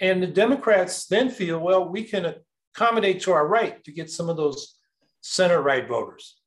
[0.00, 2.34] and the Democrats then feel, well, we can
[2.74, 4.76] accommodate to our right to get some of those
[5.20, 6.40] center-right voters.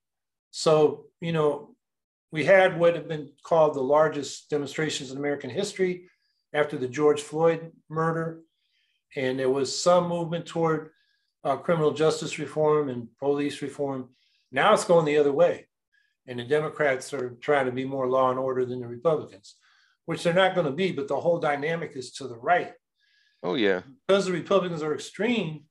[0.49, 1.75] So you know,
[2.31, 6.09] we had what have been called the largest demonstrations in American history
[6.53, 8.41] after the George Floyd murder,
[9.15, 10.89] and there was some movement toward
[11.43, 14.09] uh, criminal justice reform and police reform.
[14.51, 15.66] Now it's going the other way.
[16.27, 19.55] And the Democrats are trying to be more law and order than the Republicans,
[20.05, 22.73] which they're not going to be, but the whole dynamic is to the right.
[23.43, 23.81] Oh, yeah.
[24.07, 25.63] Because the Republicans are extreme,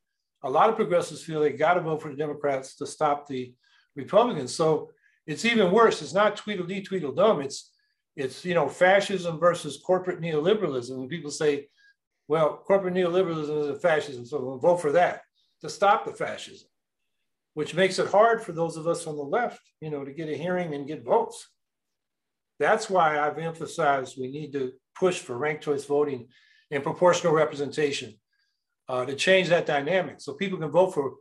[0.42, 3.54] a lot of progressives feel they got to vote for the Democrats to stop the
[3.96, 4.54] Republicans.
[4.54, 4.90] So
[5.26, 6.02] it's even worse.
[6.02, 7.40] It's not Tweedledee, Tweedledum.
[7.40, 7.72] It's
[8.14, 10.96] it's you know fascism versus corporate neoliberalism.
[10.96, 11.68] When people say,
[12.28, 15.22] "Well, corporate neoliberalism is a fascism," so we'll vote for that
[15.62, 16.68] to stop the fascism,
[17.56, 20.28] which makes it hard for those of us on the left, you know, to get
[20.28, 21.48] a hearing and get votes.
[22.58, 26.28] That's why I've emphasized we need to push for ranked choice voting
[26.70, 28.12] and proportional representation
[28.90, 31.14] uh, to change that dynamic so people can vote for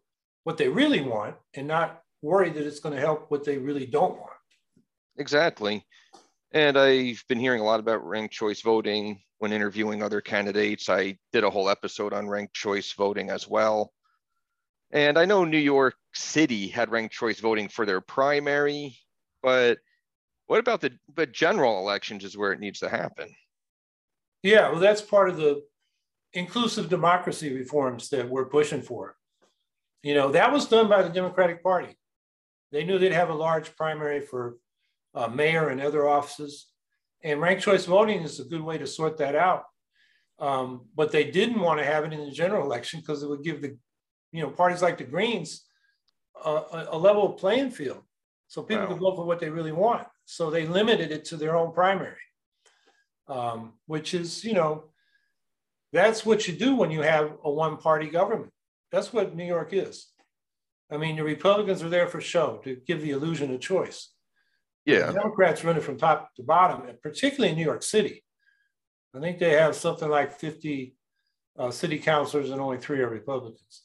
[0.44, 3.86] what they really want and not worry that it's going to help what they really
[3.86, 4.34] don't want.
[5.18, 5.86] Exactly.
[6.52, 10.90] And I've been hearing a lot about ranked choice voting when interviewing other candidates.
[10.90, 13.94] I did a whole episode on ranked choice voting as well.
[14.96, 18.98] And I know New York City had ranked choice voting for their primary,
[19.44, 19.78] but
[20.48, 23.28] what about the but general elections is where it needs to happen?
[24.42, 25.64] Yeah, well, that's part of the
[26.32, 29.18] inclusive democracy reforms that we're pushing for.
[30.02, 31.98] You know, that was done by the Democratic Party.
[32.72, 34.58] They knew they'd have a large primary for
[35.14, 36.68] uh, mayor and other offices.
[37.22, 39.64] And ranked choice voting is a good way to sort that out.
[40.40, 43.44] Um, but they didn't want to have it in the general election because it would
[43.44, 43.78] give the,
[44.36, 45.66] you know, parties like the Greens
[46.44, 48.04] a, a level playing field.
[48.48, 48.92] So people wow.
[48.92, 50.08] could vote for what they really want.
[50.26, 52.16] So they limited it to their own primary,
[53.28, 54.86] um, which is, you know,
[55.92, 58.52] that's what you do when you have a one party government.
[58.92, 60.08] That's what New York is.
[60.92, 64.12] I mean, the Republicans are there for show to give the illusion of choice.
[64.86, 65.08] Yeah.
[65.08, 68.24] The Democrats running from top to bottom, and particularly in New York City.
[69.16, 70.96] I think they have something like 50
[71.58, 73.82] uh, city councilors and only three are Republicans.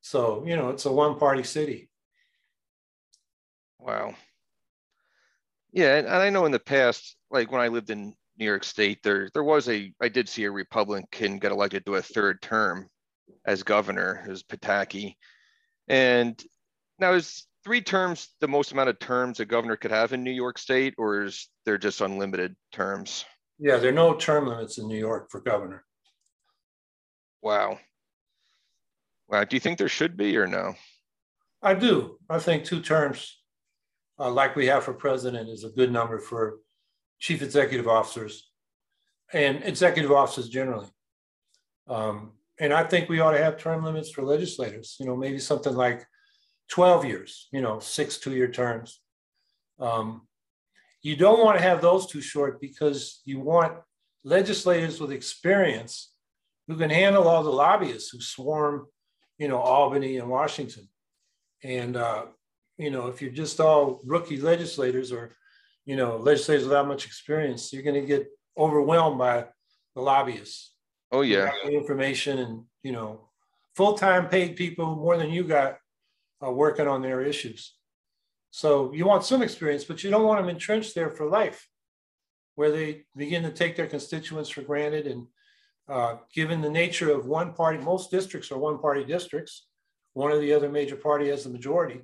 [0.00, 1.88] So, you know, it's a one party city.
[3.78, 4.14] Wow.
[5.72, 5.96] Yeah.
[5.96, 9.28] And I know in the past, like when I lived in New York State, there
[9.34, 12.88] there was a I did see a Republican get elected to a third term
[13.44, 15.14] as governor, was Pataki.
[15.88, 16.42] And
[16.98, 20.30] now is three terms the most amount of terms a governor could have in New
[20.30, 23.24] York State, or is there just unlimited terms?
[23.58, 25.84] Yeah, there are no term limits in New York for governor.
[27.42, 27.78] Wow.
[29.30, 30.74] Do you think there should be or no?
[31.62, 32.18] I do.
[32.28, 33.38] I think two terms,
[34.18, 36.58] uh, like we have for president, is a good number for
[37.18, 38.50] chief executive officers
[39.32, 40.88] and executive officers generally.
[41.88, 45.38] Um, and I think we ought to have term limits for legislators, you know, maybe
[45.38, 46.06] something like
[46.70, 49.00] 12 years, you know, six two year terms.
[49.78, 50.22] Um,
[51.02, 53.78] you don't want to have those too short because you want
[54.24, 56.12] legislators with experience
[56.68, 58.86] who can handle all the lobbyists who swarm,
[59.40, 60.88] you know, Albany and Washington.
[61.64, 62.26] And, uh,
[62.78, 65.34] you know, if you're just all rookie legislators or
[65.86, 69.46] you know, legislators without much experience, you're going to get overwhelmed by
[69.94, 70.74] the lobbyists.
[71.10, 73.28] Oh yeah, information and you know,
[73.74, 75.78] full-time paid people more than you got
[76.44, 77.74] uh, working on their issues.
[78.52, 81.66] So you want some experience, but you don't want them entrenched there for life,
[82.54, 85.06] where they begin to take their constituents for granted.
[85.08, 85.26] And
[85.90, 89.66] uh, given the nature of one party, most districts are one-party districts.
[90.12, 92.00] One or the other major party has the majority.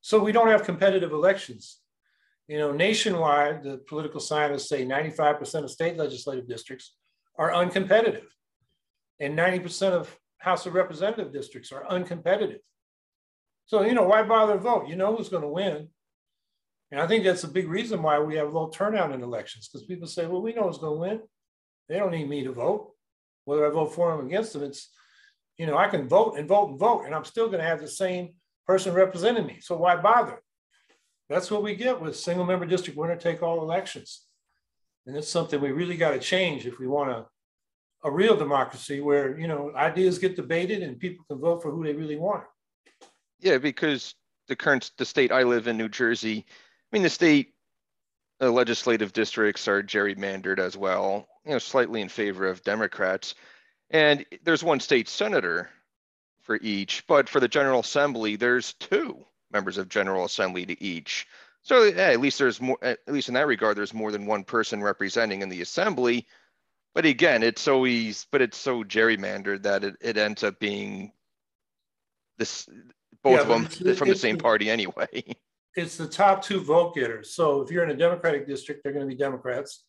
[0.00, 1.80] So we don't have competitive elections.
[2.46, 6.94] You know, nationwide, the political scientists say 95% of state legislative districts
[7.36, 8.24] are uncompetitive,
[9.20, 12.60] and 90% of House of Representative districts are uncompetitive.
[13.66, 14.88] So, you know, why bother to vote?
[14.88, 15.88] You know who's going to win.
[16.90, 19.86] And I think that's a big reason why we have low turnout in elections because
[19.86, 21.20] people say, well, we know who's going to win.
[21.88, 22.92] They don't need me to vote.
[23.48, 24.90] Whether I vote for them or against them, it's,
[25.56, 27.80] you know, I can vote and vote and vote, and I'm still going to have
[27.80, 28.34] the same
[28.66, 29.56] person representing me.
[29.62, 30.42] So why bother?
[31.30, 34.26] That's what we get with single member district winner take all elections.
[35.06, 37.24] And it's something we really got to change if we want a,
[38.04, 41.82] a real democracy where, you know, ideas get debated and people can vote for who
[41.82, 42.44] they really want.
[43.40, 44.14] Yeah, because
[44.48, 47.54] the current, the state I live in, New Jersey, I mean, the state
[48.42, 53.34] uh, legislative districts are gerrymandered as well, you know, slightly in favor of Democrats.
[53.90, 55.70] And there's one state senator
[56.42, 61.26] for each, but for the General Assembly, there's two members of General Assembly to each.
[61.62, 64.44] So yeah, at least there's more, at least in that regard, there's more than one
[64.44, 66.26] person representing in the assembly.
[66.94, 71.12] But again, it's always, but it's so gerrymandered that it, it ends up being
[72.36, 72.68] this,
[73.22, 75.24] both yeah, of them from the same party anyway.
[75.76, 77.30] It's the top two vote getters.
[77.30, 79.84] So if you're in a Democratic district, they're going to be Democrats.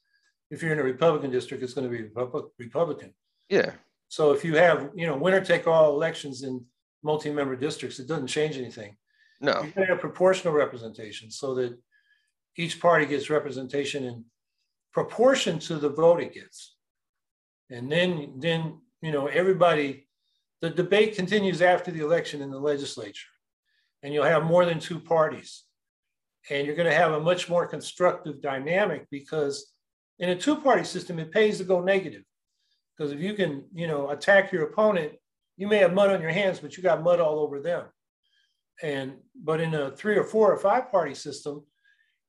[0.50, 2.10] If you're in a Republican district, it's going to be
[2.58, 3.14] Republican.
[3.50, 3.72] Yeah.
[4.08, 6.66] So if you have, you know, winner take all elections in
[7.04, 8.98] multi-member districts, it doesn't change anything.
[9.40, 9.62] No.
[9.62, 11.78] You have proportional representation so that
[12.58, 14.26] each party gets representation in
[14.92, 16.76] proportion to the vote it gets.
[17.70, 20.08] And then, then you know, everybody,
[20.62, 23.30] the debate continues after the election in the legislature.
[24.02, 25.64] And you'll have more than two parties.
[26.50, 29.72] And you're going to have a much more constructive dynamic because
[30.20, 32.24] in a two-party system, it pays to go negative.
[32.96, 35.14] Because if you can, you know, attack your opponent,
[35.56, 37.86] you may have mud on your hands, but you got mud all over them.
[38.82, 41.66] And but in a three or four or five party system,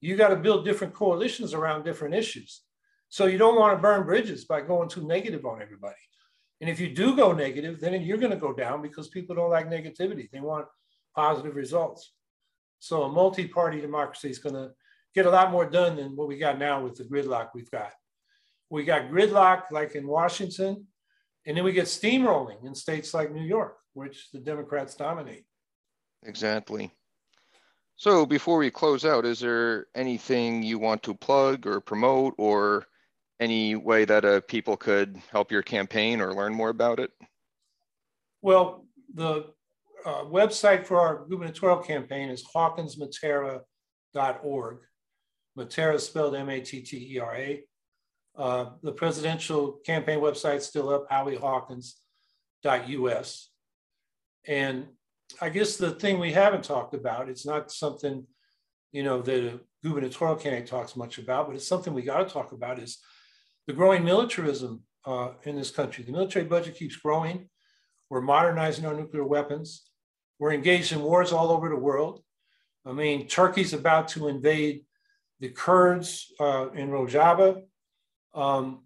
[0.00, 2.62] you got to build different coalitions around different issues.
[3.08, 5.94] So you don't want to burn bridges by going too negative on everybody.
[6.60, 9.50] And if you do go negative, then you're going to go down because people don't
[9.50, 10.30] like negativity.
[10.30, 10.66] They want
[11.14, 12.12] positive results.
[12.78, 14.70] So a multi-party democracy is going to
[15.14, 17.92] get a lot more done than what we got now with the gridlock we've got.
[18.68, 20.86] We got gridlock like in Washington,
[21.46, 25.44] and then we get steamrolling in states like New York, which the Democrats dominate.
[26.24, 26.92] Exactly.
[27.96, 32.86] So before we close out, is there anything you want to plug or promote or
[33.40, 37.10] any way that uh, people could help your campaign or learn more about it?
[38.42, 39.46] Well, the
[40.06, 44.78] uh, website for our gubernatorial campaign is hawkinsmattera.org.
[45.60, 47.64] Mattera spelled M-A-T-T-E-R-A.
[48.36, 53.50] Uh, the presidential campaign website still up, howiehawkins.us.
[54.46, 54.86] And
[55.40, 58.26] I guess the thing we haven't talked about, it's not something,
[58.92, 62.32] you know, that a gubernatorial candidate talks much about, but it's something we got to
[62.32, 62.98] talk about is
[63.66, 66.04] the growing militarism uh, in this country.
[66.04, 67.48] The military budget keeps growing.
[68.08, 69.90] We're modernizing our nuclear weapons.
[70.38, 72.22] We're engaged in wars all over the world.
[72.86, 74.84] I mean, Turkey's about to invade
[75.40, 77.62] the Kurds uh, in Rojava.
[78.34, 78.84] Um,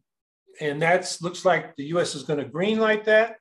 [0.61, 3.37] and that looks like the US is going to greenlight that,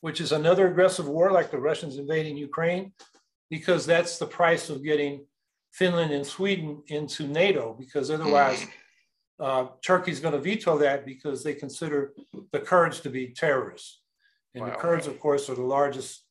[0.00, 2.92] which is another aggressive war like the Russians invading Ukraine,
[3.50, 5.24] because that's the price of getting
[5.72, 8.68] Finland and Sweden into NATO, because otherwise mm.
[9.40, 12.12] uh, Turkey's going to veto that because they consider
[12.52, 14.00] the Kurds to be terrorists.
[14.54, 14.70] And wow.
[14.70, 16.24] the Kurds, of course, are the largest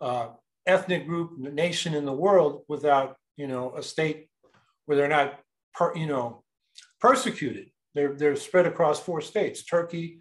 [0.00, 0.28] uh,
[0.66, 4.28] ethnic group, nation in the world without, you know, a state
[4.86, 5.38] where they're not,
[5.78, 6.42] per, you know,
[7.00, 7.70] persecuted.
[7.94, 10.18] They're, they're spread across four states, Turkey,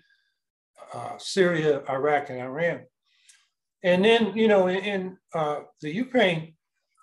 [0.93, 2.81] uh, Syria, Iraq, and Iran.
[3.83, 6.53] And then, you know, in, in uh, the Ukraine,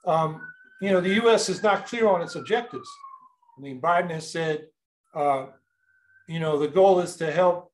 [0.07, 0.41] um,
[0.81, 1.49] you know, the U.S.
[1.49, 2.89] is not clear on its objectives.
[3.59, 4.67] I mean, Biden has said,
[5.15, 5.47] uh,
[6.29, 7.73] you know, the goal is to help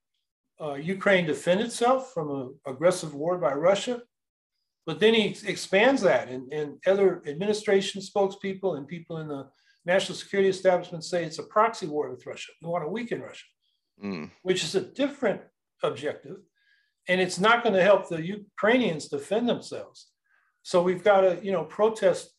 [0.60, 4.02] uh, Ukraine defend itself from an aggressive war by Russia.
[4.86, 9.48] But then he expands that, and, and other administration spokespeople and people in the
[9.84, 12.52] national security establishments say it's a proxy war with Russia.
[12.62, 13.46] We want to weaken Russia,
[14.02, 14.30] mm.
[14.42, 15.40] which is a different
[15.82, 16.36] objective.
[17.08, 20.08] And it's not going to help the Ukrainians defend themselves.
[20.62, 22.30] So we've got to, you know, protest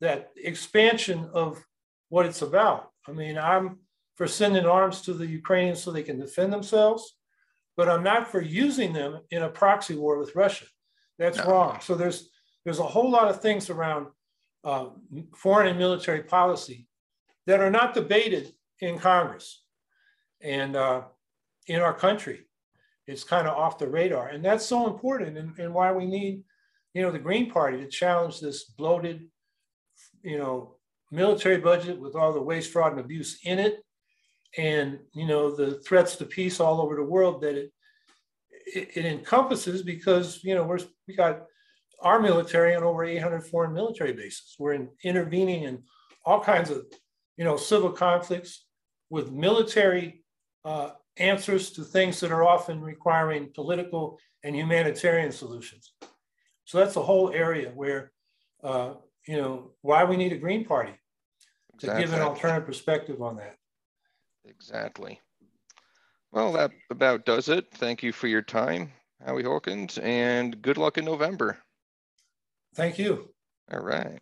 [0.00, 1.62] that expansion of
[2.08, 2.90] what it's about.
[3.06, 3.78] I mean, I'm
[4.16, 7.16] for sending arms to the Ukrainians so they can defend themselves,
[7.76, 10.66] but I'm not for using them in a proxy war with Russia.
[11.18, 11.44] That's no.
[11.44, 11.80] wrong.
[11.80, 12.28] So there's
[12.64, 14.08] there's a whole lot of things around
[14.64, 14.86] uh,
[15.36, 16.86] foreign and military policy
[17.46, 19.62] that are not debated in Congress
[20.42, 21.02] and uh,
[21.66, 22.46] in our country.
[23.06, 24.28] It's kind of off the radar.
[24.28, 26.44] And that's so important and, and why we need,
[26.94, 29.28] you know, the Green Party to challenge this bloated,
[30.22, 30.76] you know,
[31.10, 33.84] military budget with all the waste, fraud, and abuse in it.
[34.56, 37.72] And, you know, the threats to peace all over the world that it,
[38.74, 41.46] it, it encompasses because, you know, we're, we got
[42.02, 44.56] our military on over 800 foreign military bases.
[44.58, 45.82] We're in, intervening in
[46.24, 46.84] all kinds of,
[47.36, 48.66] you know, civil conflicts
[49.10, 50.24] with military
[50.64, 55.92] uh, answers to things that are often requiring political and humanitarian solutions.
[56.64, 58.12] So that's a whole area where,
[58.62, 58.94] uh,
[59.26, 60.92] you know, why we need a Green Party
[61.74, 62.02] exactly.
[62.02, 63.56] to give an alternative perspective on that.
[64.44, 65.20] Exactly.
[66.32, 67.66] Well, that about does it.
[67.74, 68.92] Thank you for your time,
[69.24, 71.58] Howie Hawkins, and good luck in November.
[72.74, 73.30] Thank you.
[73.72, 74.18] All right.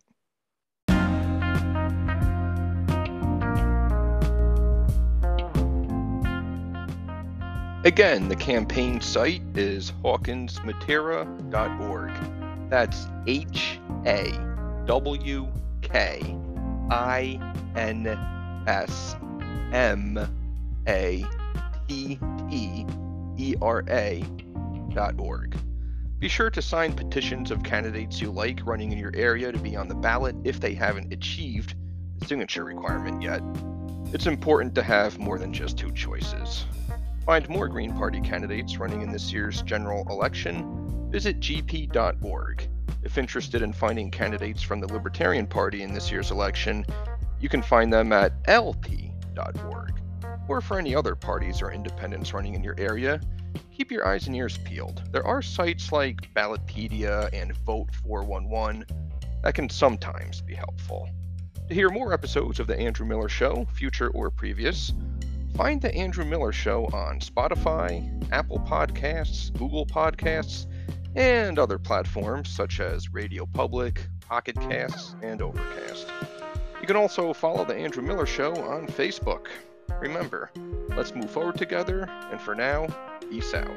[7.85, 12.11] Again, the campaign site is hawkinsmattera.org.
[12.69, 14.33] That's H A
[14.85, 15.47] W
[15.81, 16.37] K
[16.91, 17.39] I
[17.75, 18.05] N
[18.67, 19.15] S
[19.71, 20.19] M
[20.87, 21.25] A
[21.87, 22.19] T
[22.49, 22.85] T
[23.37, 24.25] E R A
[24.93, 25.57] dot org.
[26.19, 29.77] Be sure to sign petitions of candidates you like running in your area to be
[29.77, 31.75] on the ballot if they haven't achieved
[32.17, 33.41] the signature requirement yet.
[34.13, 36.65] It's important to have more than just two choices.
[37.25, 42.67] Find more Green Party candidates running in this year's general election, visit gp.org.
[43.01, 46.85] If interested in finding candidates from the Libertarian Party in this year's election,
[47.39, 49.98] you can find them at lp.org.
[50.49, 53.21] Or for any other parties or independents running in your area,
[53.71, 55.03] keep your eyes and ears peeled.
[55.11, 58.83] There are sites like Ballotpedia and Vote 411
[59.43, 61.07] that can sometimes be helpful.
[61.67, 64.91] To hear more episodes of The Andrew Miller Show, future or previous,
[65.55, 70.65] find The Andrew Miller Show on Spotify, Apple Podcasts, Google Podcasts,
[71.15, 76.07] and other platforms such as Radio Public, Pocket Casts, and Overcast.
[76.81, 79.45] You can also follow The Andrew Miller Show on Facebook.
[80.01, 80.49] Remember,
[80.95, 82.87] let's move forward together, and for now,
[83.29, 83.67] peace out.